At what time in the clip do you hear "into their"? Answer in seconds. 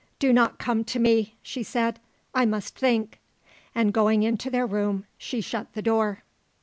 4.23-4.65